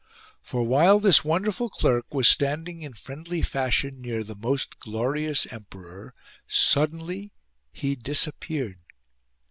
For, 0.41 0.63
while 0.63 0.99
this 0.99 1.23
wonderful 1.23 1.69
clerk 1.69 2.11
was 2.11 2.27
standing 2.27 2.81
in 2.81 2.93
friendly 2.93 3.43
fashion 3.43 4.01
near 4.01 4.23
the 4.23 4.33
most 4.35 4.79
glorious 4.79 5.45
emperor, 5.51 6.15
suddenly 6.47 7.33
he 7.71 7.95
disappeared. 7.95 8.79